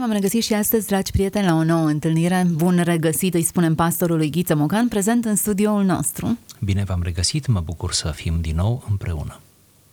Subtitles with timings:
[0.00, 2.46] v-am regăsit și astăzi, dragi prieteni, la o nouă întâlnire.
[2.54, 6.38] Bun regăsit, îi spunem pastorului Ghiță Mocan, prezent în studioul nostru.
[6.64, 9.40] Bine v-am regăsit, mă bucur să fim din nou împreună.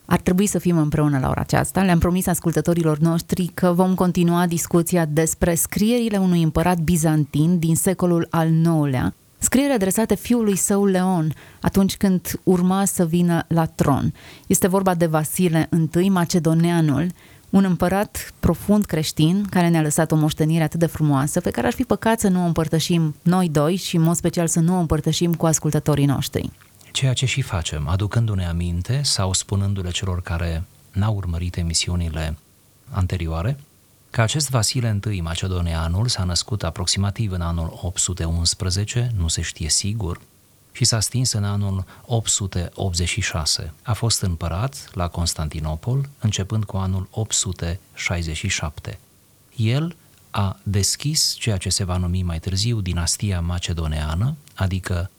[0.05, 1.84] Ar trebui să fim împreună la ora aceasta.
[1.84, 8.27] Le-am promis ascultătorilor noștri că vom continua discuția despre scrierile unui împărat bizantin din secolul
[8.29, 14.13] al IX-lea, scriere adresate fiului său Leon, atunci când urma să vină la tron.
[14.48, 15.70] Este vorba de Vasile
[16.01, 17.07] I Macedoneanul,
[17.49, 21.73] un împărat profund creștin care ne-a lăsat o moștenire atât de frumoasă pe care ar
[21.73, 24.79] fi păcat să nu o împărtășim noi doi și în mod special să nu o
[24.79, 26.51] împărtășim cu ascultătorii noștri.
[26.91, 32.37] Ceea ce și facem, aducându-ne aminte sau spunându-le celor care n-au urmărit emisiunile
[32.89, 33.57] anterioare,
[34.09, 40.21] că acest Vasile I Macedoneanul s-a născut aproximativ în anul 811, nu se știe sigur,
[40.77, 43.73] și s-a stins în anul 886.
[43.83, 48.99] A fost împărat la Constantinopol începând cu anul 867.
[49.55, 49.95] El
[50.31, 55.09] a deschis ceea ce se va numi mai târziu dinastia macedoneană, adică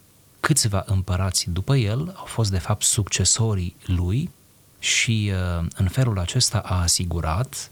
[0.40, 4.30] câțiva împărați după el au fost de fapt succesorii lui
[4.78, 7.70] și uh, în felul acesta a asigurat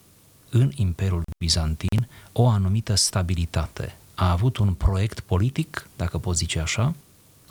[0.50, 3.96] în Imperiul Bizantin o anumită stabilitate.
[4.14, 6.94] A avut un proiect politic, dacă pot zice așa,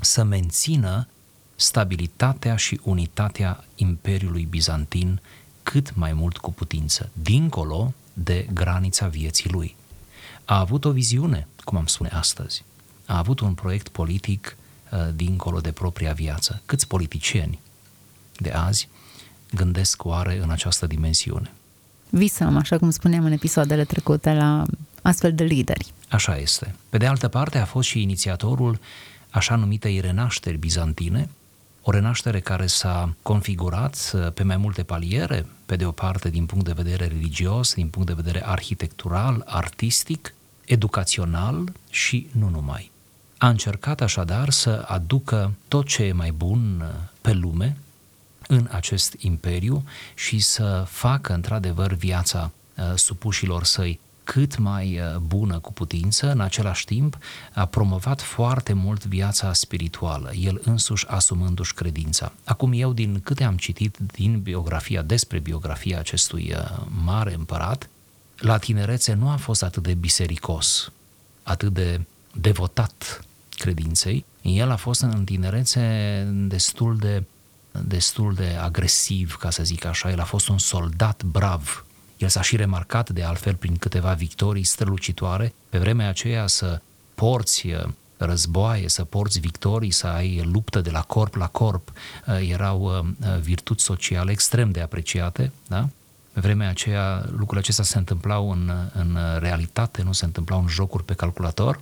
[0.01, 1.07] să mențină
[1.55, 5.19] stabilitatea și unitatea Imperiului Bizantin
[5.63, 9.75] cât mai mult cu putință, dincolo de granița vieții lui.
[10.45, 12.63] A avut o viziune, cum am spune astăzi.
[13.05, 14.57] A avut un proiect politic
[14.91, 16.61] uh, dincolo de propria viață.
[16.65, 17.59] Câți politicieni
[18.37, 18.89] de azi
[19.51, 21.51] gândesc oare în această dimensiune?
[22.09, 24.63] Visăm, așa cum spuneam în episoadele trecute, la
[25.01, 25.93] astfel de lideri.
[26.09, 26.75] Așa este.
[26.89, 28.79] Pe de altă parte, a fost și inițiatorul
[29.35, 31.29] așa numitei renașteri bizantine,
[31.81, 36.45] o renaștere care s-a configurat uh, pe mai multe paliere, pe de o parte din
[36.45, 40.33] punct de vedere religios, din punct de vedere arhitectural, artistic,
[40.65, 42.91] educațional și nu numai.
[43.37, 47.77] A încercat așadar să aducă tot ce e mai bun uh, pe lume
[48.47, 55.59] în acest imperiu și să facă într-adevăr viața uh, supușilor săi cât mai uh, bună
[55.59, 57.17] cu putință, în același timp
[57.53, 62.31] a promovat foarte mult viața spirituală, el însuși asumându-și credința.
[62.43, 67.89] Acum eu, din câte am citit din biografia, despre biografia acestui uh, mare împărat,
[68.37, 70.91] la tinerețe nu a fost atât de bisericos,
[71.43, 72.01] atât de
[72.33, 75.81] devotat credinței, el a fost în tinerețe
[76.47, 77.23] destul de
[77.81, 81.85] destul de agresiv, ca să zic așa, el a fost un soldat brav,
[82.17, 85.53] el s-a și remarcat de altfel prin câteva victorii strălucitoare.
[85.69, 86.81] Pe vremea aceea să
[87.15, 87.83] porți uh,
[88.17, 91.91] războaie, să porți victorii, să ai luptă de la corp la corp,
[92.27, 95.89] uh, erau uh, virtuți sociale extrem de apreciate, da?
[96.33, 101.03] Pe vremea aceea lucrurile acestea se întâmplau în, în realitate, nu se întâmplau în jocuri
[101.03, 101.79] pe calculator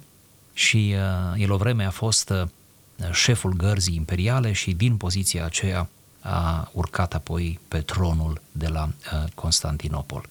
[0.54, 2.44] și uh, el o vreme a fost uh,
[3.12, 5.90] șeful gărzii imperiale și din poziția aceea
[6.24, 10.30] a urcat apoi pe tronul de la uh, Constantinopol.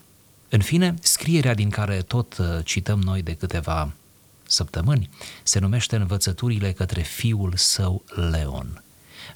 [0.49, 3.91] În fine, scrierea din care tot uh, cităm noi de câteva
[4.47, 5.09] săptămâni
[5.43, 8.83] se numește Învățăturile către fiul său Leon.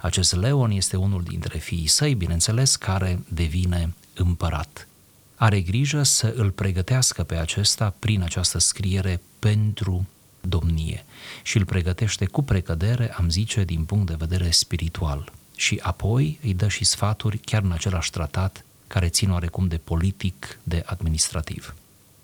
[0.01, 4.88] Acest Leon este unul dintre fiii săi, bineînțeles, care devine împărat.
[5.35, 10.07] Are grijă să îl pregătească pe acesta prin această scriere pentru
[10.41, 11.06] domnie
[11.44, 16.53] și îl pregătește cu precădere, am zice, din punct de vedere spiritual și apoi îi
[16.53, 21.75] dă și sfaturi chiar în același tratat care țin oarecum de politic, de administrativ.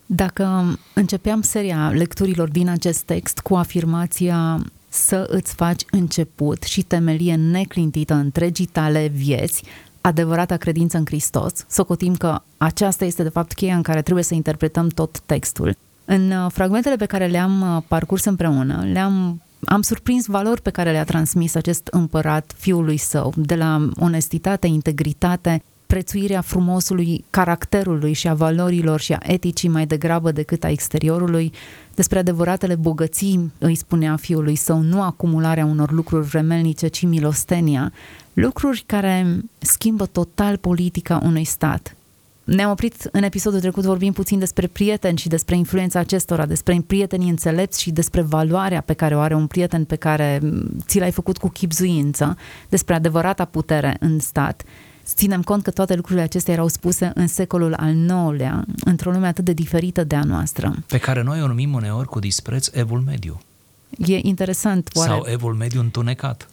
[0.06, 7.36] Dacă începeam seria lecturilor din acest text cu afirmația să îți faci început și temelie
[7.36, 9.64] neclintită întregii tale vieți,
[10.02, 14.34] adevărata credință în Hristos, socotim că aceasta este de fapt cheia în care trebuie să
[14.34, 15.76] interpretăm tot textul.
[16.06, 20.92] În uh, fragmentele pe care le-am uh, parcurs împreună, le-am am surprins valori pe care
[20.92, 28.34] le-a transmis acest împărat fiului său, de la onestitate, integritate, prețuirea frumosului caracterului și a
[28.34, 31.52] valorilor și a eticii mai degrabă decât a exteriorului,
[31.96, 37.92] despre adevăratele bogății, îi spunea fiului său, nu acumularea unor lucruri remelnice, ci milostenia,
[38.34, 41.96] lucruri care schimbă total politica unui stat.
[42.44, 47.30] Ne-am oprit în episodul trecut vorbind puțin despre prieteni și despre influența acestora, despre prietenii
[47.30, 50.40] înțelepți și despre valoarea pe care o are un prieten pe care
[50.86, 52.38] ți l-ai făcut cu chipzuință,
[52.70, 54.64] despre adevărata putere în stat.
[55.06, 59.46] Ținem cont că toate lucrurile acestea erau spuse în secolul al IX-lea, într-o lume atât
[59.46, 60.76] de diferită de a noastră.
[60.88, 63.40] Pe care noi o numim uneori cu dispreț evul mediu.
[64.06, 65.12] E interesant, oare...
[65.12, 66.48] Sau evul mediu întunecat.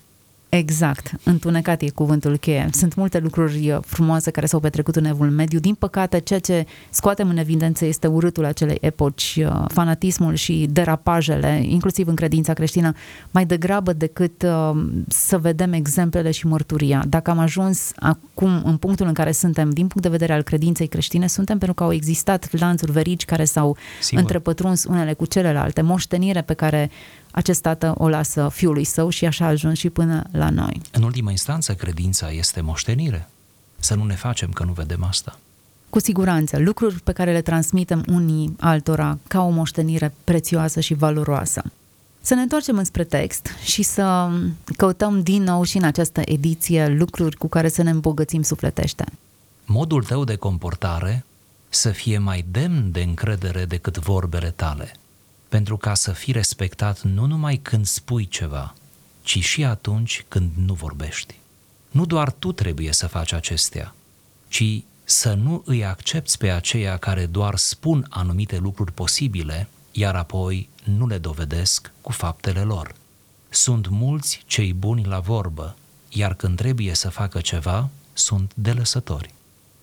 [0.50, 2.69] Exact, întunecat e cuvântul cheie.
[2.73, 5.58] Sunt multe lucruri uh, frumoase care s-au petrecut în evul mediu.
[5.58, 11.62] Din păcate, ceea ce scoatem în evidență este urâtul acelei epoci, uh, fanatismul și derapajele,
[11.64, 12.93] inclusiv în credința creștină,
[13.31, 17.05] mai degrabă decât uh, să vedem exemplele și mărturia.
[17.08, 20.87] Dacă am ajuns acum în punctul în care suntem, din punct de vedere al credinței
[20.87, 24.20] creștine, suntem pentru că au existat lanțuri verici care s-au Sigur.
[24.20, 26.91] întrepătruns unele cu celelalte, moștenire pe care
[27.31, 30.81] acest tată o lasă fiului său și așa a ajuns și până la noi.
[30.93, 33.29] În ultima instanță, credința este moștenire.
[33.79, 35.38] Să nu ne facem că nu vedem asta.
[35.91, 41.62] Cu siguranță, lucruri pe care le transmitem unii altora ca o moștenire prețioasă și valoroasă.
[42.21, 44.31] Să ne întoarcem înspre text și să
[44.76, 49.05] căutăm din nou și în această ediție lucruri cu care să ne îmbogățim sufletește.
[49.65, 51.25] Modul tău de comportare
[51.69, 54.93] să fie mai demn de încredere decât vorbele tale–
[55.50, 58.75] pentru ca să fii respectat nu numai când spui ceva,
[59.23, 61.35] ci și atunci când nu vorbești.
[61.91, 63.94] Nu doar tu trebuie să faci acestea,
[64.49, 70.69] ci să nu îi accepti pe aceia care doar spun anumite lucruri posibile, iar apoi
[70.85, 72.94] nu le dovedesc cu faptele lor.
[73.49, 75.76] Sunt mulți cei buni la vorbă,
[76.08, 79.35] iar când trebuie să facă ceva, sunt delăsători.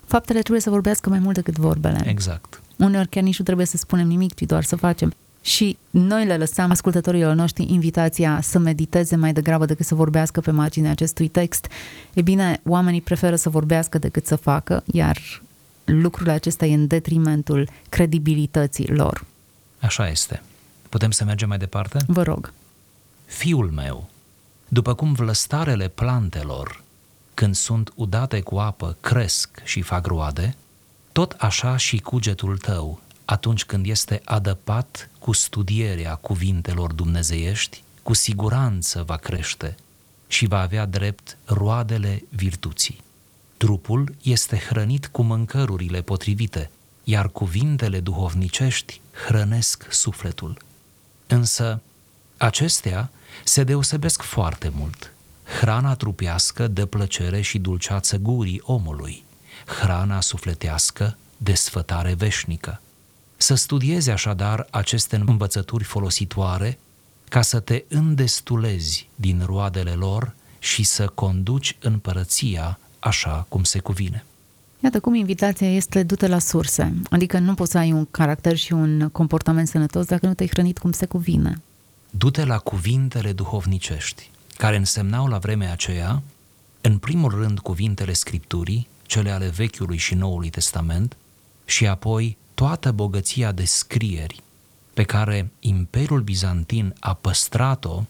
[0.06, 2.10] Faptele trebuie să vorbească mai mult decât vorbele.
[2.10, 2.62] Exact.
[2.78, 5.14] Uneori chiar nici nu trebuie să spunem nimic, ci doar să facem.
[5.48, 10.52] Și noi le lăsăm ascultătorilor noștri invitația să mediteze mai degrabă decât să vorbească pe
[10.52, 11.68] marginea acestui text.
[12.14, 15.18] E bine, oamenii preferă să vorbească decât să facă, iar
[15.86, 19.26] lucrul acesta e în detrimentul credibilității lor.
[19.80, 20.42] Așa este.
[20.90, 22.00] Putem să mergem mai departe?
[22.08, 22.54] Vă rog.
[23.26, 24.10] Fiul meu,
[24.68, 26.84] după cum vlăstarele plantelor,
[27.34, 30.56] când sunt udate cu apă, cresc și fac roade,
[31.12, 39.04] tot așa și cugetul tău atunci când este adăpat cu studierea cuvintelor dumnezeiești, cu siguranță
[39.04, 39.76] va crește
[40.28, 43.02] și va avea drept roadele virtuții.
[43.58, 46.70] Trupul este hrănit cu mâncărurile potrivite,
[47.04, 50.58] iar cuvintele duhovnicești hrănesc sufletul.
[51.28, 51.82] Însă,
[52.38, 53.10] acestea
[53.44, 55.14] se deosebesc foarte mult.
[55.60, 59.24] Hrana trupească dă plăcere și dulceață gurii omului,
[59.66, 62.82] hrana sufletească desfătare veșnică.
[63.38, 66.78] Să studiezi așadar aceste învățături folositoare
[67.30, 74.26] ca să te îndestulezi din roadele lor și să conduci împărăția așa cum se cuvine.
[74.80, 78.74] Iată cum invitația este du-te la surse, adică nu poți să ai un caracter și
[78.74, 81.62] un comportament sănătos dacă nu te-ai hrănit cum se cuvine.
[82.10, 86.22] Du-te la cuvintele duhovnicești, care însemnau la vremea aceea,
[86.82, 91.18] în primul rând cuvintele Scripturii, cele ale Vechiului și Noului Testament,
[91.66, 94.44] și apoi toată bogăția de scrieri
[94.94, 98.04] pe care Imperiul Bizantin a păstrat-o,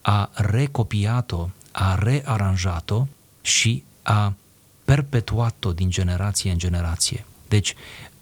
[0.00, 3.06] a recopiat-o, a rearanjat-o
[3.42, 4.34] și a
[4.84, 7.24] perpetuat-o din generație în generație.
[7.48, 7.74] Deci,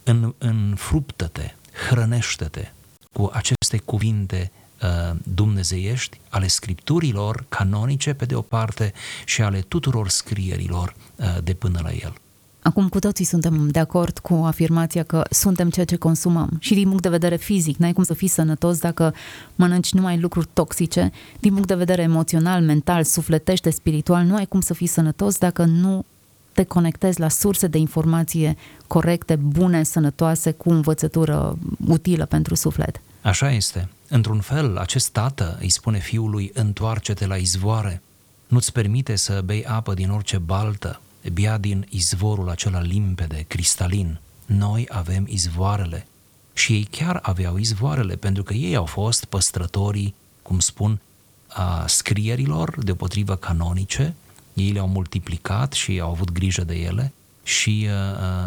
[0.04, 1.54] în, înfruptă-te,
[1.88, 2.70] hrănește-te
[3.12, 8.92] cu aceste cuvinte uh, dumnezeiești ale scripturilor canonice pe de o parte
[9.24, 12.14] și ale tuturor scrierilor uh, de până la el.
[12.62, 16.88] Acum cu toții suntem de acord cu afirmația că suntem ceea ce consumăm și din
[16.88, 19.14] punct de vedere fizic, n-ai cum să fii sănătos dacă
[19.54, 24.60] mănânci numai lucruri toxice, din punct de vedere emoțional, mental, sufletește, spiritual, nu ai cum
[24.60, 26.04] să fii sănătos dacă nu
[26.52, 33.00] te conectezi la surse de informație corecte, bune, sănătoase, cu învățătură utilă pentru suflet.
[33.22, 33.88] Așa este.
[34.08, 38.02] Într-un fel, acest tată îi spune fiului, întoarce-te la izvoare,
[38.46, 41.00] nu-ți permite să bei apă din orice baltă,
[41.32, 44.18] bea din izvorul acela limpede, cristalin.
[44.46, 46.06] Noi avem izvoarele.
[46.52, 51.00] Și ei chiar aveau izvoarele, pentru că ei au fost păstrătorii, cum spun,
[51.48, 54.14] a scrierilor, deopotrivă canonice,
[54.54, 57.12] ei le-au multiplicat și au avut grijă de ele
[57.42, 57.88] și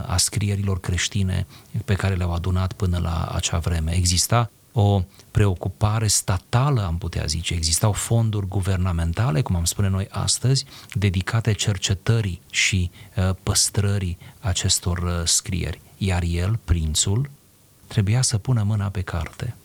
[0.05, 1.45] a scrierilor creștine
[1.85, 3.95] pe care le-au adunat până la acea vreme.
[3.95, 7.53] Exista o preocupare statală, am putea zice.
[7.53, 15.21] Existau fonduri guvernamentale, cum am spune noi astăzi, dedicate cercetării și uh, păstrării acestor uh,
[15.25, 15.81] scrieri.
[15.97, 17.29] Iar el, prințul,
[17.87, 19.55] trebuia să pună mâna pe carte.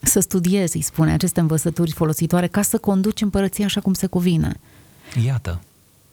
[0.00, 4.60] Să studiezi, îi spune, aceste învățături folositoare ca să conduci împărăția așa cum se cuvine.
[5.24, 5.60] Iată,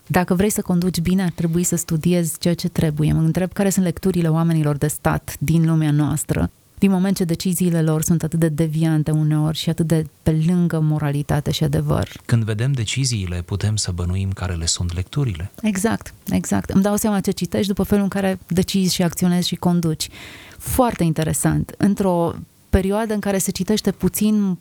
[0.08, 3.14] Dacă vrei să conduci bine, ar trebui să studiezi ceea ce trebuie.
[3.14, 6.50] Mă întreb care sunt lecturile oamenilor de stat din lumea noastră,
[6.80, 10.80] din moment ce deciziile lor sunt atât de deviante uneori și atât de pe lângă
[10.80, 12.10] moralitate și adevăr.
[12.26, 15.52] Când vedem deciziile, putem să bănuim care le sunt lecturile.
[15.62, 16.70] Exact, exact.
[16.70, 20.10] Îmi dau seama ce citești după felul în care decizi și acționezi și conduci.
[20.58, 21.76] Foarte interesant.
[21.78, 22.36] Într-o
[22.70, 24.58] perioadă în care se citește puțin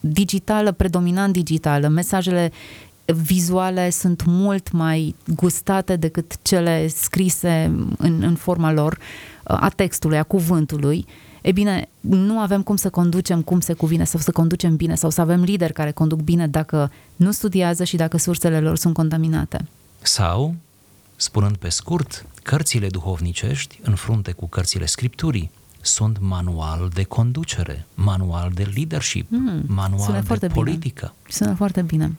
[0.00, 2.52] digitală, predominant digitală, mesajele
[3.04, 8.98] vizuale sunt mult mai gustate decât cele scrise în, în forma lor
[9.42, 11.06] a textului, a cuvântului.
[11.42, 15.10] E bine, nu avem cum să conducem cum se cuvine sau să conducem bine sau
[15.10, 19.66] să avem lideri care conduc bine dacă nu studiază și dacă sursele lor sunt contaminate.
[20.02, 20.54] Sau,
[21.16, 28.50] spunând pe scurt, cărțile duhovnicești, în frunte cu cărțile scripturii, sunt manual de conducere, manual
[28.54, 31.14] de leadership, mm, manual de politică.
[31.22, 31.34] Bine.
[31.36, 32.16] Sună foarte bine.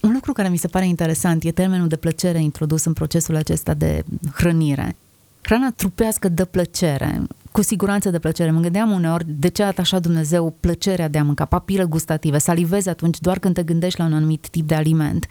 [0.00, 3.74] Un lucru care mi se pare interesant e termenul de plăcere introdus în procesul acesta
[3.74, 4.96] de hrănire.
[5.42, 7.22] Hrana trupească dă plăcere,
[7.52, 8.50] cu siguranță de plăcere.
[8.50, 12.88] Mă gândeam uneori de ce a atașat Dumnezeu plăcerea de a mânca, papile gustative, salivezi
[12.88, 15.26] atunci doar când te gândești la un anumit tip de aliment.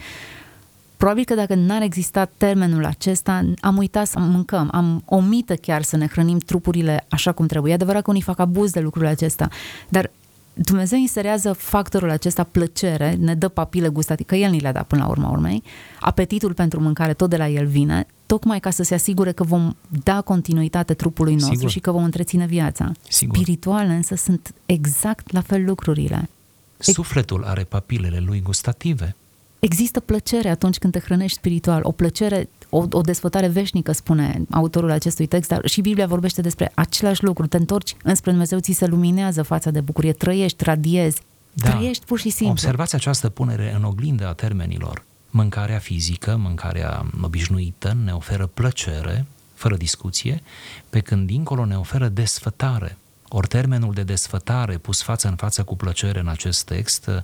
[0.98, 5.98] Probabil că dacă n-ar exista termenul acesta, am uitat să mâncăm, am omită chiar să
[5.98, 7.72] ne hrănim trupurile așa cum trebuie.
[7.72, 9.48] E adevărat că unii fac abuz de lucrul acesta,
[9.90, 10.12] dar
[10.58, 15.02] Dumnezeu inserează factorul acesta plăcere, ne dă papile gustative, că El ni le-a dat până
[15.04, 15.64] la urma urmei,
[16.00, 19.76] apetitul pentru mâncare tot de la El vine, tocmai ca să se asigure că vom
[20.04, 21.70] da continuitate trupului nostru Sigur.
[21.70, 22.92] și că vom întreține viața.
[23.10, 23.36] Sigur.
[23.36, 26.30] Spiritual însă sunt exact la fel lucrurile.
[26.78, 29.16] Sufletul are papilele lui gustative.
[29.60, 34.92] Există plăcere atunci când te hrănești spiritual, o plăcere, o, o desfătare veșnică, spune autorul
[34.92, 37.48] acestui text, dar și Biblia vorbește despre același lucru.
[37.48, 41.22] Te întorci înspre Dumnezeu, ți se luminează fața de bucurie, trăiești, radiezi,
[41.54, 41.70] da.
[41.70, 42.52] trăiești pur și simplu.
[42.52, 45.04] Observați această punere în oglindă a termenilor.
[45.30, 50.42] Mâncarea fizică, mâncarea obișnuită ne oferă plăcere, fără discuție,
[50.90, 52.98] pe când dincolo ne oferă desfătare.
[53.30, 57.16] Ori termenul de desfătare pus față în față cu plăcere în acest text, uh,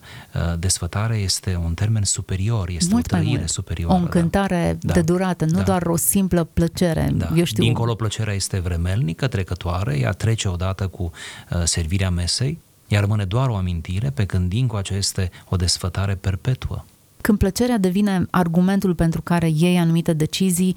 [0.59, 3.49] desfătare este un termen superior, este mult o trăire mult.
[3.49, 3.99] superioară.
[3.99, 4.93] O încântare da.
[4.93, 5.63] de durată, nu da.
[5.63, 7.09] doar o simplă plăcere.
[7.13, 7.29] Da.
[7.35, 7.63] Eu știu...
[7.63, 13.49] Dincolo plăcerea este vremelnică, trecătoare, ea trece odată cu uh, servirea mesei, iar rămâne doar
[13.49, 16.85] o amintire, pe când dincolo este o desfătare perpetuă.
[17.21, 20.75] Când plăcerea devine argumentul pentru care iei anumite decizii,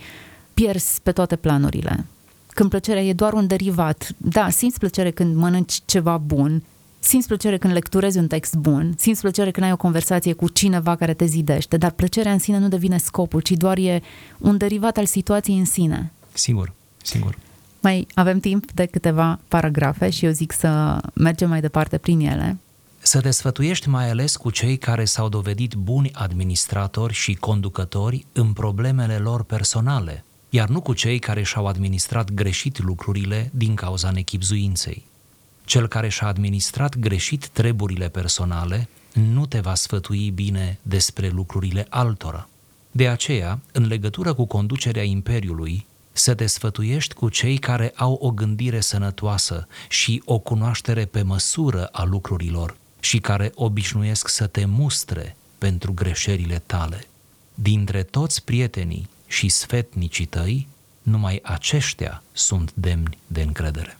[0.55, 2.05] pierzi pe toate planurile.
[2.57, 4.09] Când plăcerea e doar un derivat.
[4.17, 6.63] Da, simți plăcere când mănânci ceva bun,
[6.99, 10.97] simți plăcere când lecturezi un text bun, simți plăcere când ai o conversație cu cineva
[10.97, 14.03] care te zidește, dar plăcerea în sine nu devine scopul, ci doar e
[14.39, 16.13] un derivat al situației în sine.
[16.33, 16.73] Sigur,
[17.03, 17.39] sigur.
[17.81, 22.57] Mai avem timp de câteva paragrafe și eu zic să mergem mai departe prin ele
[22.99, 28.53] să te sfătuiești mai ales cu cei care s-au dovedit buni administratori și conducători în
[28.53, 35.05] problemele lor personale, iar nu cu cei care și-au administrat greșit lucrurile din cauza nechipzuinței.
[35.65, 42.49] Cel care și-a administrat greșit treburile personale nu te va sfătui bine despre lucrurile altora.
[42.91, 48.31] De aceea, în legătură cu conducerea Imperiului, să te sfătuiești cu cei care au o
[48.31, 55.37] gândire sănătoasă și o cunoaștere pe măsură a lucrurilor, și care obișnuiesc să te mustre
[55.59, 57.07] pentru greșelile tale.
[57.55, 60.69] Dintre toți prietenii și sfetnicii tăi,
[61.03, 63.99] numai aceștia sunt demni de încredere.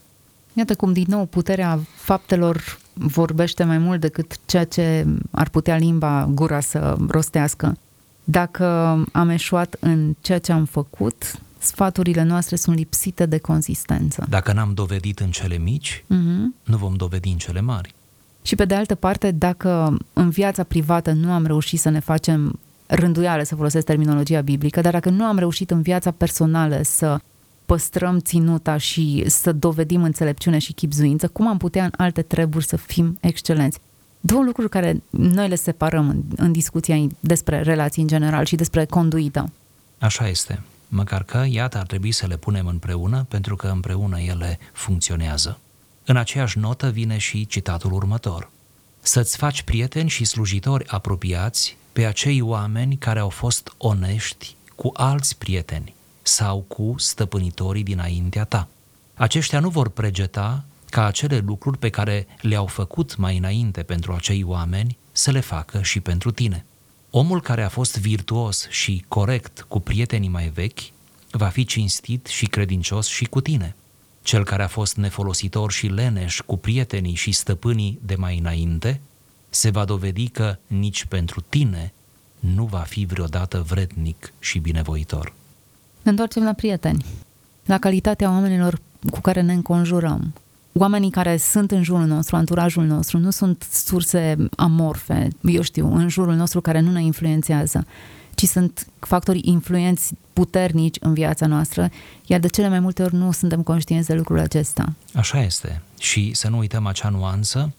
[0.53, 6.29] Iată cum din nou puterea faptelor vorbește mai mult decât ceea ce ar putea limba,
[6.31, 7.79] gura să rostească.
[8.25, 8.65] Dacă
[9.13, 14.27] am eșuat în ceea ce am făcut, sfaturile noastre sunt lipsite de consistență.
[14.29, 16.65] Dacă n-am dovedit în cele mici, uh-huh.
[16.65, 17.95] nu vom dovedi în cele mari.
[18.43, 22.59] Și pe de altă parte, dacă în viața privată nu am reușit să ne facem
[22.87, 27.19] rânduială, să folosesc terminologia biblică, dar dacă nu am reușit în viața personală să
[27.67, 32.77] păstrăm ținuta și să dovedim înțelepciune și chipzuință, cum am putea în alte treburi să
[32.77, 33.79] fim excelenți?
[34.21, 38.85] Două lucruri care noi le separăm în, în discuția despre relații în general și despre
[38.85, 39.51] conduită.
[39.99, 40.63] Așa este.
[40.89, 45.59] Măcar că, iată, ar trebui să le punem împreună, pentru că împreună ele funcționează.
[46.05, 48.51] În aceeași notă vine și citatul următor.
[49.01, 55.39] Să-ți faci prieteni și slujitori apropiați pe acei oameni care au fost onești cu alți
[55.39, 58.69] prieteni sau cu stăpânitorii dinaintea ta.
[59.15, 64.43] Aceștia nu vor pregeta ca acele lucruri pe care le-au făcut mai înainte pentru acei
[64.43, 66.65] oameni să le facă și pentru tine.
[67.11, 70.81] Omul care a fost virtuos și corect cu prietenii mai vechi
[71.31, 73.77] va fi cinstit și credincios și cu tine.
[74.23, 79.01] Cel care a fost nefolositor și leneș cu prietenii și stăpânii de mai înainte,
[79.57, 81.93] se va dovedi că nici pentru tine
[82.39, 85.33] nu va fi vreodată vrednic și binevoitor.
[86.03, 87.05] Ne întoarcem la prieteni,
[87.65, 90.33] la calitatea oamenilor cu care ne înconjurăm.
[90.73, 96.09] Oamenii care sunt în jurul nostru, anturajul nostru, nu sunt surse amorfe, eu știu, în
[96.09, 97.87] jurul nostru care nu ne influențează,
[98.35, 101.91] ci sunt factori influenți puternici în viața noastră,
[102.27, 104.93] iar de cele mai multe ori nu suntem conștienți de lucrul acesta.
[105.15, 105.83] Așa este.
[105.99, 107.73] Și să nu uităm acea nuanță,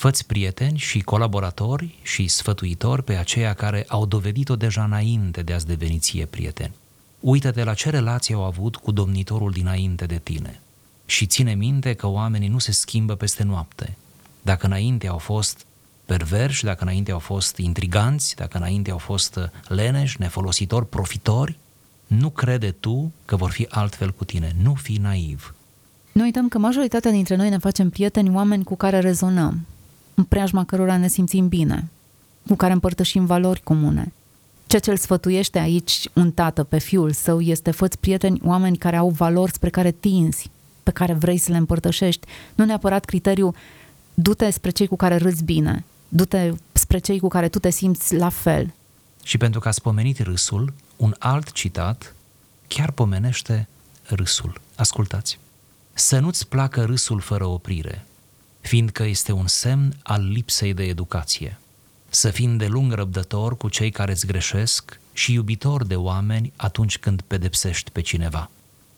[0.00, 5.66] făți prieteni și colaboratori și sfătuitori pe aceia care au dovedit-o deja înainte de a-ți
[5.66, 6.74] deveni ție prieteni.
[7.20, 10.60] Uită-te la ce relație au avut cu domnitorul dinainte de tine
[11.06, 13.96] și ține minte că oamenii nu se schimbă peste noapte.
[14.42, 15.66] Dacă înainte au fost
[16.04, 19.38] perverși, dacă înainte au fost intriganți, dacă înainte au fost
[19.68, 21.58] leneși, nefolositori, profitori,
[22.06, 24.54] nu crede tu că vor fi altfel cu tine.
[24.62, 25.54] Nu fi naiv.
[26.12, 29.66] Nu uităm că majoritatea dintre noi ne facem prieteni oameni cu care rezonăm,
[30.20, 31.88] în preajma cărora ne simțim bine,
[32.48, 34.12] cu care împărtășim valori comune.
[34.66, 38.96] Ceea ce îl sfătuiește aici un tată pe fiul său este făți prieteni oameni care
[38.96, 40.50] au valori spre care tinzi,
[40.82, 42.26] pe care vrei să le împărtășești.
[42.54, 43.54] Nu neapărat criteriu
[44.14, 48.14] du-te spre cei cu care râți bine, du-te spre cei cu care tu te simți
[48.14, 48.74] la fel.
[49.22, 52.14] Și pentru că a spomenit râsul, un alt citat
[52.68, 53.68] chiar pomenește
[54.02, 54.60] râsul.
[54.76, 55.38] Ascultați!
[55.92, 58.04] Să nu-ți placă râsul fără oprire,
[58.60, 61.58] fiindcă este un semn al lipsei de educație.
[62.08, 66.98] Să fii de lung răbdător cu cei care îți greșesc și iubitor de oameni atunci
[66.98, 68.50] când pedepsești pe cineva.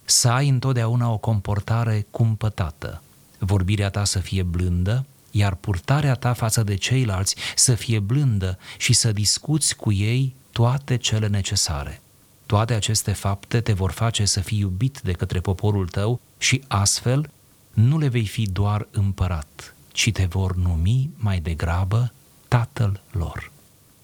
[0.04, 3.02] Să ai întotdeauna o comportare cumpătată,
[3.38, 8.92] vorbirea ta să fie blândă, iar purtarea ta față de ceilalți să fie blândă și
[8.92, 12.00] să discuți cu ei toate cele necesare.
[12.46, 17.30] Toate aceste fapte te vor face să fii iubit de către poporul tău și astfel
[17.72, 22.12] nu le vei fi doar împărat, ci te vor numi mai degrabă
[22.48, 23.50] tatăl lor.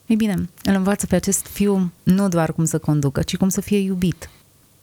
[0.06, 3.60] Ei bine, îl învață pe acest fiu nu doar cum să conducă, ci cum să
[3.60, 4.30] fie iubit.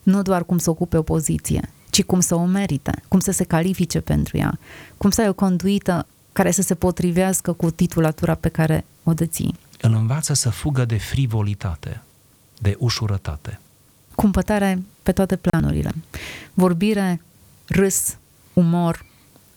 [0.03, 3.43] Nu doar cum să ocupe o poziție, ci cum să o merite, cum să se
[3.43, 4.59] califice pentru ea,
[4.97, 9.55] cum să ai o conduită care să se potrivească cu titulatura pe care o deții.
[9.81, 12.01] Îl învață să fugă de frivolitate,
[12.59, 13.59] de ușurătate.
[14.15, 15.91] Cumpătare pe toate planurile.
[16.53, 17.21] Vorbire,
[17.67, 18.17] râs,
[18.55, 19.05] umor.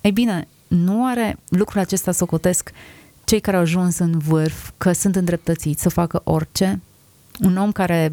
[0.00, 2.70] Ei bine, nu are lucrul acesta socotesc
[3.24, 6.80] cei care au ajuns în vârf, că sunt îndreptățiți să facă orice.
[7.40, 8.12] Un om care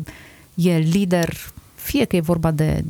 [0.54, 1.38] e lider,
[1.76, 2.84] fie că e vorba de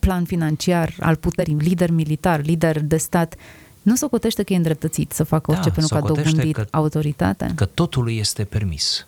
[0.00, 3.34] plan financiar al puterii, lider militar, lider de stat,
[3.82, 7.52] nu socotește că e îndreptățit să facă orice da, pentru că a dobândit că, autoritate?
[7.54, 9.06] Că totul este permis.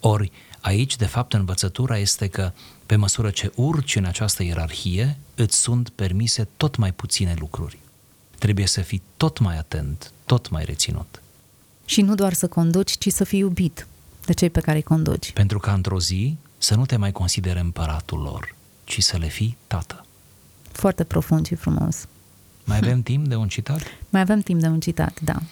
[0.00, 2.52] Ori aici, de fapt, învățătura este că
[2.92, 7.78] pe măsură ce urci în această ierarhie, îți sunt permise tot mai puține lucruri.
[8.38, 11.22] Trebuie să fii tot mai atent, tot mai reținut.
[11.84, 13.86] Și nu doar să conduci, ci să fii iubit
[14.24, 15.32] de cei pe care îi conduci.
[15.32, 19.56] Pentru că într-o zi să nu te mai considere împăratul lor, ci să le fii
[19.66, 20.06] tată.
[20.72, 22.06] Foarte profund și frumos.
[22.64, 23.82] Mai avem timp de un citat?
[24.08, 25.42] Mai avem timp de un citat, da.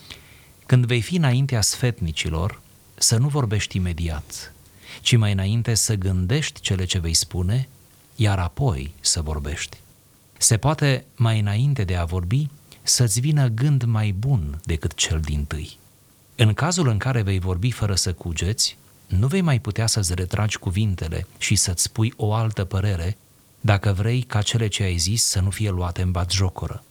[0.67, 2.61] Când vei fi înaintea sfetnicilor,
[2.95, 4.53] să nu vorbești imediat,
[5.01, 7.69] ci mai înainte să gândești cele ce vei spune,
[8.17, 9.77] iar apoi să vorbești.
[10.39, 12.49] Se poate mai înainte de a vorbi
[12.83, 15.79] să-ți vină gând mai bun decât cel din tâi.
[16.37, 20.59] În cazul în care vei vorbi fără să cugeți, nu vei mai putea să-ți retragi
[20.59, 23.17] cuvintele și să-ți spui o altă părere
[23.61, 26.85] dacă vrei ca cele ce ai zis să nu fie luate în batjocoră.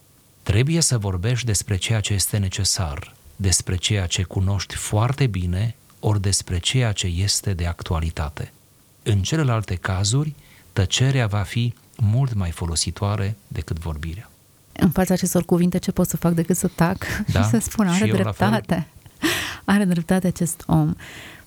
[0.43, 6.21] Trebuie să vorbești despre ceea ce este necesar, despre ceea ce cunoști foarte bine, ori
[6.21, 8.53] despre ceea ce este de actualitate.
[9.03, 10.35] În celelalte cazuri,
[10.73, 14.29] tăcerea va fi mult mai folositoare decât vorbirea.
[14.71, 17.41] În fața acestor cuvinte, ce pot să fac decât să tac da?
[17.43, 18.87] și să spun, are și dreptate.
[19.65, 20.93] Are dreptate acest om.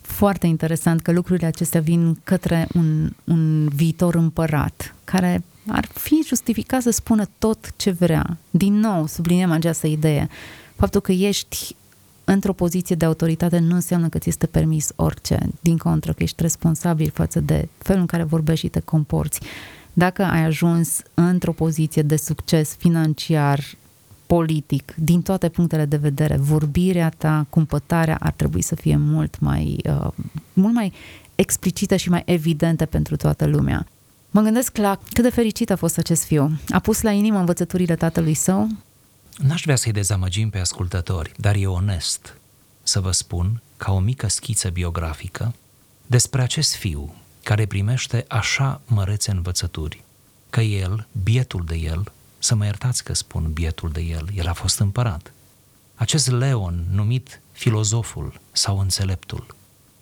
[0.01, 6.83] Foarte interesant că lucrurile acestea vin către un, un viitor împărat, care ar fi justificat
[6.83, 8.37] să spună tot ce vrea.
[8.51, 10.29] Din nou, subliniem această idee.
[10.77, 11.77] Faptul că ești
[12.25, 15.39] într-o poziție de autoritate nu înseamnă că ți este permis orice.
[15.61, 19.41] Din contră, că ești responsabil față de felul în care vorbești și te comporți.
[19.93, 23.61] Dacă ai ajuns într-o poziție de succes financiar,
[24.27, 29.79] politic, din toate punctele de vedere, vorbirea ta, cumpătarea ar trebui să fie mult mai,
[29.85, 30.09] uh,
[30.53, 30.93] mult mai
[31.35, 33.87] explicită și mai evidente pentru toată lumea.
[34.31, 36.51] Mă gândesc la cât de fericit a fost acest fiu.
[36.69, 38.69] A pus la inimă învățăturile tatălui său?
[39.39, 42.37] N-aș vrea să-i dezamăgim pe ascultători, dar e onest
[42.83, 45.55] să vă spun, ca o mică schiță biografică,
[46.07, 50.05] despre acest fiu care primește așa mărețe învățături,
[50.51, 54.53] că el, bietul de el, să mă iertați că spun bietul de el, el a
[54.53, 55.33] fost împărat.
[55.95, 59.57] Acest Leon, numit filozoful sau înțeleptul,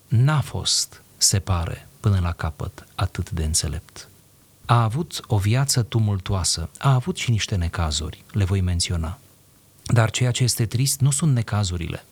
[0.09, 4.09] n-a fost se pare până la capăt atât de înțelept.
[4.71, 9.19] A avut o viață tumultoasă, a avut și niște necazuri, le voi menționa.
[9.85, 12.05] Dar ceea ce este trist nu sunt necazurile,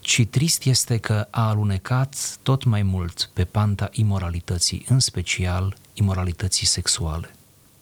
[0.00, 6.66] ci trist este că a alunecat tot mai mult pe panta imoralității, în special imoralității
[6.66, 7.34] sexuale.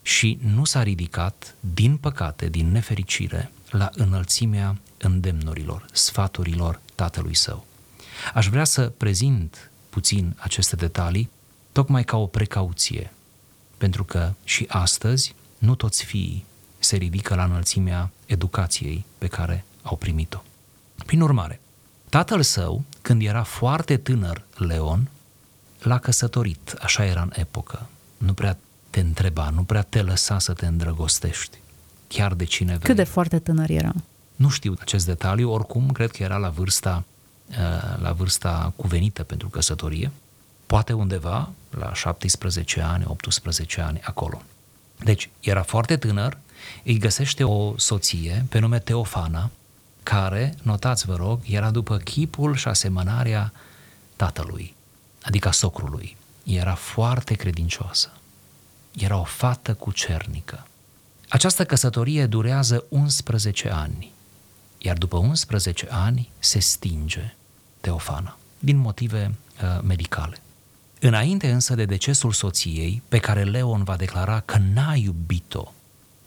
[0.03, 7.67] Și nu s-a ridicat, din păcate, din nefericire, la înălțimea îndemnurilor, sfaturilor tatălui său.
[8.35, 11.31] Aș vrea să prezint puțin aceste detalii,
[11.73, 13.13] tocmai ca o precauție,
[13.85, 16.45] pentru că și astăzi nu toți fiii
[16.79, 20.43] se ridică la înălțimea educației pe care au primit-o.
[21.07, 21.61] Prin urmare,
[22.09, 25.09] tatăl său, când era foarte tânăr Leon,
[25.79, 27.87] l-a căsătorit, așa era în epocă.
[28.17, 28.59] Nu prea
[28.91, 31.59] te întreba, nu prea te lăsa să te îndrăgostești.
[32.07, 32.87] Chiar de cine vrei.
[32.87, 33.93] Cât de foarte tânăr era?
[34.37, 37.05] Nu știu acest detaliu, oricum cred că era la vârsta,
[37.49, 37.57] uh,
[38.01, 40.11] la vârsta cuvenită pentru căsătorie,
[40.75, 44.43] poate undeva la 17 ani, 18 ani, acolo.
[44.99, 46.39] Deci era foarte tânăr,
[46.85, 49.51] îi găsește o soție pe nume Teofana,
[50.03, 53.53] care, notați vă rog, era după chipul și asemănarea
[54.17, 54.75] tatălui,
[55.23, 56.17] adică socrului.
[56.45, 58.13] Era foarte credincioasă.
[58.99, 60.67] Era o fată cucernică.
[61.29, 64.13] Această căsătorie durează 11 ani,
[64.79, 67.35] iar după 11 ani se stinge
[67.81, 70.39] Teofana, din motive uh, medicale.
[71.07, 75.73] Înainte însă de decesul soției, pe care Leon va declara că n-a iubit-o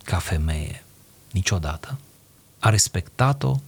[0.03, 0.83] ca femeie
[1.31, 1.97] niciodată,
[2.59, 3.59] a respectat-o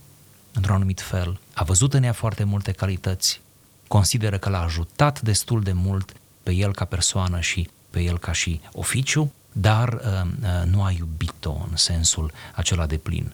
[0.53, 3.41] într-un anumit fel, a văzut în ea foarte multe calități,
[3.87, 8.31] consideră că l-a ajutat destul de mult pe el ca persoană și pe el ca
[8.31, 10.01] și oficiu, dar uh,
[10.41, 13.33] uh, nu a iubit-o în sensul acela de plin.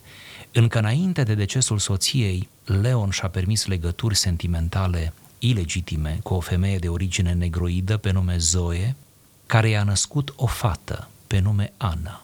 [0.51, 6.89] Încă înainte de decesul soției, Leon și-a permis legături sentimentale ilegitime cu o femeie de
[6.89, 8.95] origine negroidă pe nume Zoe,
[9.45, 12.21] care i-a născut o fată pe nume Ana.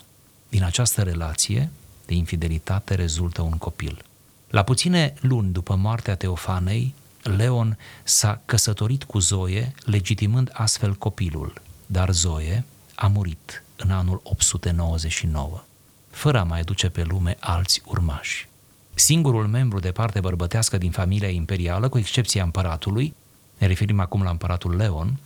[0.49, 1.69] Din această relație
[2.05, 4.05] de infidelitate rezultă un copil.
[4.49, 12.11] La puține luni după moartea Teofanei, Leon s-a căsătorit cu Zoe, legitimând astfel copilul, dar
[12.11, 15.63] Zoe a murit în anul 899,
[16.09, 18.49] fără a mai duce pe lume alți urmași.
[18.93, 23.13] Singurul membru de parte bărbătească din familia imperială, cu excepția împăratului,
[23.57, 25.19] ne referim acum la împăratul Leon,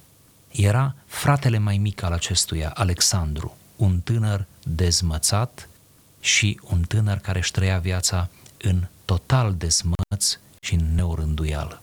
[0.51, 5.69] era fratele mai mic al acestuia, Alexandru, un tânăr dezmățat
[6.19, 8.29] și un tânăr care își trăia viața
[8.61, 11.81] în total dezmăț și în neorânduială.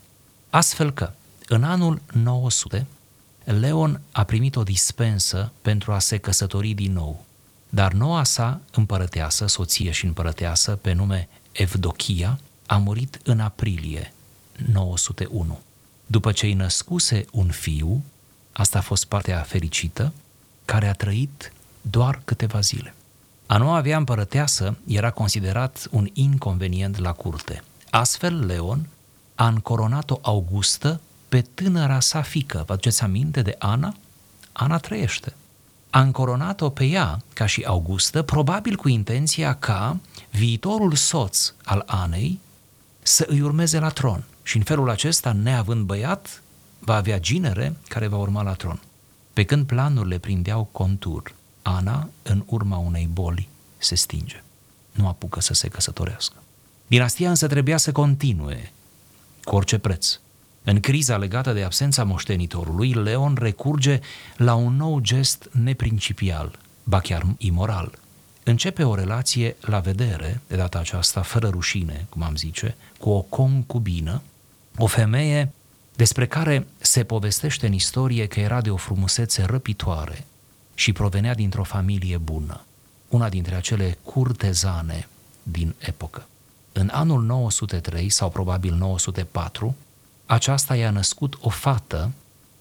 [0.51, 1.13] Astfel că,
[1.49, 2.87] în anul 900,
[3.45, 7.25] Leon a primit o dispensă pentru a se căsători din nou,
[7.69, 14.13] dar noua sa împărăteasă, soție și împărăteasă, pe nume Evdochia, a murit în aprilie
[14.73, 15.61] 901.
[16.07, 18.05] După ce îi născuse un fiu,
[18.53, 20.13] asta a fost partea fericită,
[20.65, 22.95] care a trăit doar câteva zile.
[23.47, 27.63] A nu avea împărăteasă era considerat un inconvenient la curte.
[27.91, 28.89] Astfel, Leon
[29.35, 32.63] a încoronat-o Augustă pe tânăra sa fică.
[32.67, 33.97] Vă aduceți aminte de Ana?
[34.53, 35.35] Ana trăiește.
[35.95, 39.99] A încoronat-o pe ea, ca și Augustă, probabil cu intenția ca
[40.31, 42.41] viitorul soț al Anei
[43.03, 44.25] să îi urmeze la tron.
[44.43, 46.43] Și în felul acesta, neavând băiat,
[46.79, 48.81] va avea ginere care va urma la tron.
[49.33, 54.43] Pe când planurile prindeau contur, Ana, în urma unei boli, se stinge.
[54.93, 56.37] Nu apucă să se căsătorească.
[56.87, 58.73] Dinastia însă trebuia să continue,
[59.45, 60.19] cu orice preț.
[60.65, 64.01] În criza legată de absența moștenitorului, Leon recurge
[64.37, 67.99] la un nou gest neprincipial, ba chiar imoral.
[68.45, 73.21] Începe o relație la vedere, de data aceasta fără rușine, cum am zice, cu o
[73.21, 74.23] concubină,
[74.77, 75.53] o femeie
[75.97, 80.27] despre care se povestește în istorie că era de o frumusețe răpitoare
[80.75, 82.65] și provenea dintr-o familie bună,
[83.09, 85.09] una dintre acele curtezane
[85.43, 86.27] din epocă.
[86.73, 89.77] În anul 903 sau probabil 904,
[90.33, 92.13] aceasta i-a născut o fată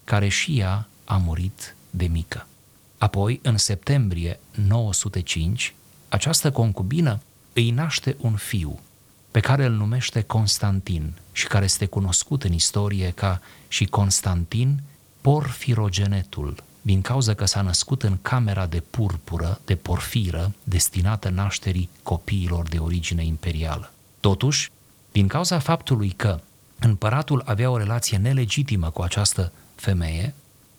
[0.04, 2.46] care și ea a murit de mică.
[2.98, 5.74] Apoi, în septembrie 905,
[6.08, 7.20] această concubină
[7.52, 8.80] îi naște un fiu,
[9.30, 14.82] pe care îl numește Constantin și care este cunoscut în istorie ca și Constantin
[15.20, 22.68] Porfirogenetul, din cauza că s-a născut în camera de purpură, de porfiră, destinată nașterii copiilor
[22.68, 23.92] de origine imperială.
[24.20, 24.70] Totuși,
[25.12, 26.40] din cauza faptului că
[26.84, 30.34] împăratul avea o relație nelegitimă cu această femeie,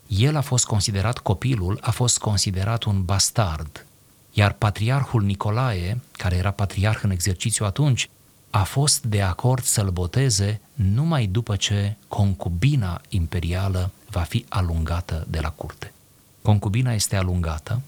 [0.08, 3.86] el a fost considerat, copilul a fost considerat un bastard,
[4.34, 8.10] iar patriarhul Nicolae, care era patriarh în exercițiu atunci,
[8.50, 15.40] a fost de acord să-l boteze numai după ce concubina imperială va fi alungată de
[15.40, 15.94] la curte.
[16.42, 17.82] Concubina este alungată,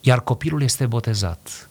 [0.00, 1.69] iar copilul este botezat.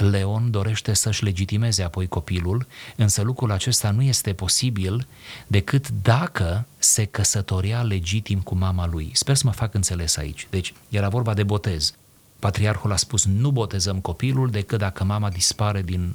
[0.00, 5.06] Leon dorește să-și legitimeze apoi copilul, însă lucrul acesta nu este posibil
[5.46, 9.10] decât dacă se căsătoria legitim cu mama lui.
[9.12, 10.46] Sper să mă fac înțeles aici.
[10.50, 11.94] Deci, era vorba de botez.
[12.38, 16.14] Patriarhul a spus, nu botezăm copilul decât dacă mama dispare din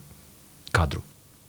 [0.71, 1.03] cadru.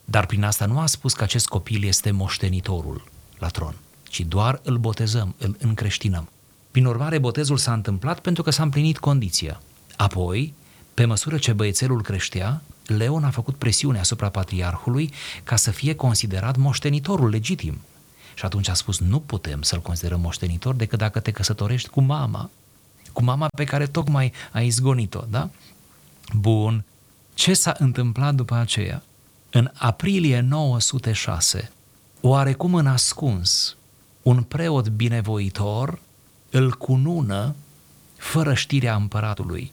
[0.04, 3.04] Dar prin asta nu a spus că acest copil este moștenitorul
[3.38, 6.28] la tron, ci doar îl botezăm, îl încreștinăm.
[6.70, 9.60] Prin urmare, botezul s-a întâmplat pentru că s-a împlinit condiția.
[9.96, 10.54] Apoi,
[10.96, 15.12] pe măsură ce băiețelul creștea, Leon a făcut presiune asupra patriarhului
[15.44, 17.80] ca să fie considerat moștenitorul legitim.
[18.34, 22.50] Și atunci a spus, nu putem să-l considerăm moștenitor decât dacă te căsătorești cu mama,
[23.12, 25.50] cu mama pe care tocmai ai izgonit-o, da?
[26.32, 26.84] Bun.
[27.34, 29.02] Ce s-a întâmplat după aceea?
[29.50, 31.70] În aprilie 906,
[32.20, 33.76] oarecum în ascuns,
[34.22, 35.98] un preot binevoitor
[36.50, 37.54] îl cunună
[38.16, 39.72] fără știrea împăratului,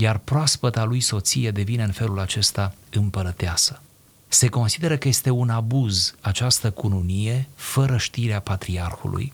[0.00, 3.80] iar proaspăta lui soție devine în felul acesta împărăteasă.
[4.28, 9.32] Se consideră că este un abuz această cununie fără știrea patriarhului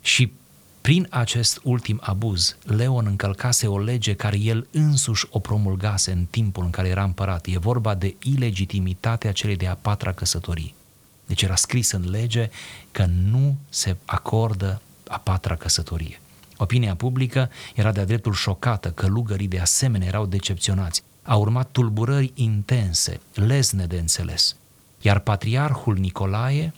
[0.00, 0.32] și
[0.80, 6.64] prin acest ultim abuz, Leon încălcase o lege care el însuși o promulgase în timpul
[6.64, 7.46] în care era împărat.
[7.46, 10.74] E vorba de ilegitimitatea celei de a patra căsătorii.
[11.26, 12.50] Deci era scris în lege
[12.90, 16.20] că nu se acordă a patra căsătorie.
[16.62, 21.02] Opinia publică era de-a dreptul șocată, că lugării de asemenea erau decepționați.
[21.22, 24.56] A urmat tulburări intense, lesne de înțeles.
[25.00, 26.72] Iar patriarhul Nicolae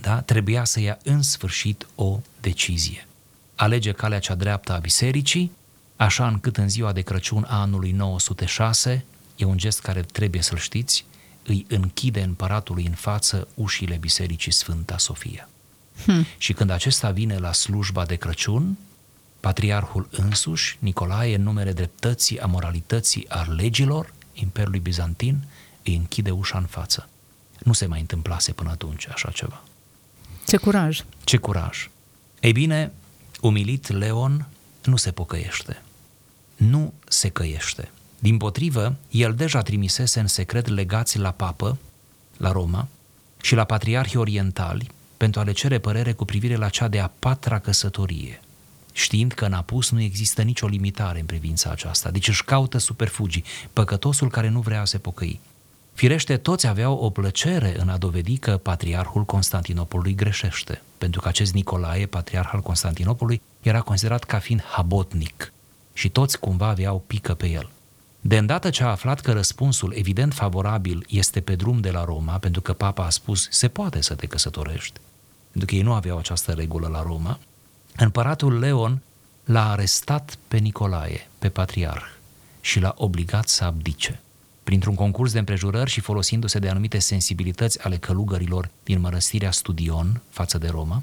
[0.00, 3.06] da, trebuia să ia în sfârșit o decizie.
[3.54, 5.52] Alege calea cea dreaptă a bisericii,
[5.96, 9.04] așa încât în ziua de Crăciun a anului 906,
[9.36, 11.04] e un gest care trebuie să-l știți,
[11.46, 15.48] îi închide împăratului în față ușile Bisericii Sfânta Sofia.
[16.04, 16.26] Hmm.
[16.38, 18.76] Și când acesta vine la slujba de Crăciun,
[19.40, 25.44] patriarhul însuși, Nicolae, în numele dreptății, a moralității, a legilor Imperiului Bizantin,
[25.84, 27.08] îi închide ușa în față.
[27.58, 29.62] Nu se mai întâmplase până atunci așa ceva.
[30.46, 31.00] Ce curaj!
[31.24, 31.88] Ce curaj!
[32.40, 32.92] Ei bine,
[33.40, 34.48] umilit Leon
[34.84, 35.82] nu se pocăiește.
[36.56, 37.90] Nu se căiește.
[38.18, 41.78] Din potrivă, el deja trimisese în secret legați la papă,
[42.36, 42.88] la Roma,
[43.40, 47.10] și la patriarhii orientali pentru a le cere părere cu privire la cea de a
[47.18, 48.40] patra căsătorie,
[48.92, 53.44] știind că în apus nu există nicio limitare în privința aceasta, deci își caută superfugii,
[53.72, 55.40] păcătosul care nu vrea să se pocăi.
[55.98, 61.52] Firește, toți aveau o plăcere în a dovedi că patriarhul Constantinopolului greșește, pentru că acest
[61.52, 65.52] Nicolae, patriarh al Constantinopolului, era considerat ca fiind habotnic
[65.92, 67.70] și toți cumva aveau pică pe el.
[68.20, 72.38] De îndată ce a aflat că răspunsul evident favorabil este pe drum de la Roma,
[72.38, 75.00] pentru că papa a spus se poate să te căsătorești,
[75.50, 77.38] pentru că ei nu aveau această regulă la Roma,
[78.04, 79.02] împăratul Leon
[79.44, 82.04] l-a arestat pe Nicolae, pe patriarh,
[82.60, 84.20] și l-a obligat să abdice.
[84.64, 90.58] Printr-un concurs de împrejurări și folosindu-se de anumite sensibilități ale călugărilor din mărăstirea Studion față
[90.58, 91.02] de Roma,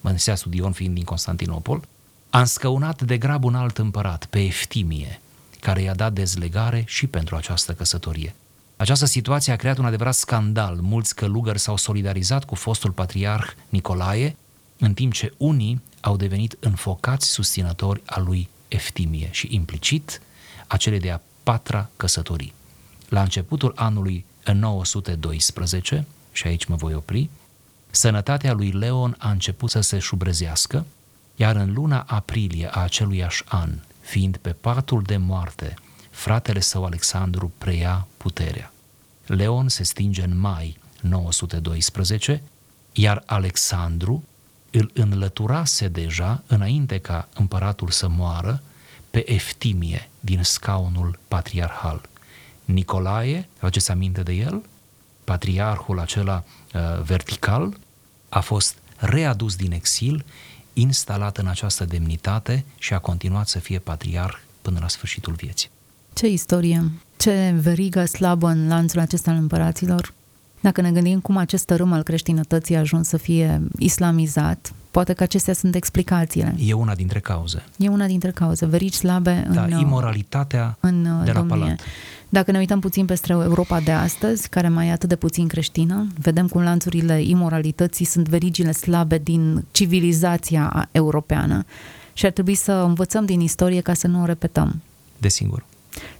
[0.00, 1.82] mărăstirea Studion fiind din Constantinopol,
[2.30, 5.20] a înscăunat de grab un alt împărat, pe Eftimie,
[5.60, 8.34] care i-a dat dezlegare și pentru această căsătorie.
[8.76, 10.76] Această situație a creat un adevărat scandal.
[10.80, 14.36] Mulți călugări s-au solidarizat cu fostul patriarh Nicolae,
[14.80, 20.20] în timp ce unii au devenit înfocați susținători al lui Eftimie și implicit
[20.66, 22.52] acele de a patra căsătorii.
[23.08, 27.30] La începutul anului 912, și aici mă voi opri,
[27.90, 30.86] sănătatea lui Leon a început să se șubrezească,
[31.36, 35.74] iar în luna aprilie a aceluiași an, fiind pe patul de moarte,
[36.10, 38.72] fratele său Alexandru preia puterea.
[39.26, 42.42] Leon se stinge în mai 912,
[42.92, 44.24] iar Alexandru
[44.70, 48.62] îl înlăturase deja, înainte ca împăratul să moară,
[49.10, 52.08] pe Eftimie din scaunul patriarhal.
[52.64, 54.62] Nicolae, faceți aminte de el?
[55.24, 57.76] Patriarhul acela uh, vertical
[58.28, 60.24] a fost readus din exil
[60.72, 65.70] instalat în această demnitate și a continuat să fie patriarh până la sfârșitul vieții.
[66.12, 66.90] Ce istorie!
[67.16, 70.14] Ce verigă slabă în lanțul acesta al împăraților!
[70.60, 75.22] Dacă ne gândim cum acest tărâm al creștinătății a ajuns să fie islamizat, poate că
[75.22, 76.54] acestea sunt explicațiile.
[76.58, 77.64] E una dintre cauze.
[77.76, 78.66] E una dintre cauze.
[78.66, 79.78] Verici slabe da, în...
[79.78, 81.58] imoralitatea în de la domnie.
[81.58, 81.80] palat.
[82.28, 86.06] Dacă ne uităm puțin peste Europa de astăzi, care mai e atât de puțin creștină,
[86.18, 91.64] vedem cum lanțurile imoralității sunt verigile slabe din civilizația europeană
[92.12, 94.82] și ar trebui să învățăm din istorie ca să nu o repetăm.
[95.18, 95.64] Desigur.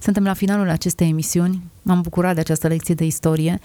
[0.01, 1.63] Suntem la finalul acestei emisiuni.
[1.83, 3.61] M-am bucurat de această lecție de istorie,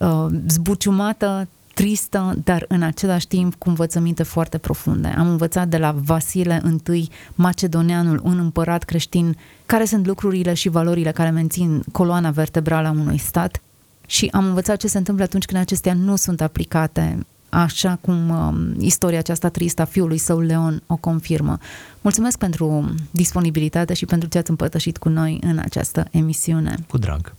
[0.00, 5.14] uh, zbuciumată tristă, dar în același timp cu învățăminte foarte profunde.
[5.18, 9.36] Am învățat de la Vasile I, Macedoneanul, un împărat creștin,
[9.66, 13.60] care sunt lucrurile și valorile care mențin coloana vertebrală a unui stat
[14.06, 18.74] și am învățat ce se întâmplă atunci când acestea nu sunt aplicate așa cum um,
[18.78, 21.58] istoria aceasta tristă a fiului său Leon o confirmă.
[22.00, 26.74] Mulțumesc pentru disponibilitate și pentru ce ați împărtășit cu noi în această emisiune.
[26.88, 27.34] Cu drag.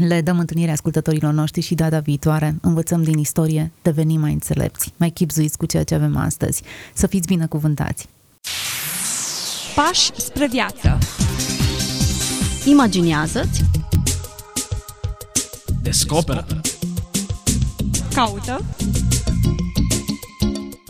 [0.00, 5.10] Le dăm întâlnire ascultătorilor noștri și data viitoare învățăm din istorie, devenim mai înțelepți, mai
[5.10, 6.62] chipzuiți cu ceea ce avem astăzi.
[6.94, 8.08] Să fiți binecuvântați!
[9.74, 10.98] Pași spre viață.
[12.64, 13.64] Imaginează-ți,
[15.86, 16.46] Descoperă.
[18.14, 18.64] Caută.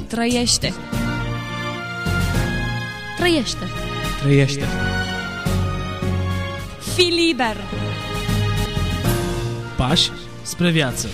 [0.08, 0.72] Trăiește.
[3.16, 3.64] trăiește.
[4.20, 4.64] Trăiește.
[6.94, 7.56] Fii liber.
[9.76, 10.10] Pași
[10.42, 11.08] spre viață.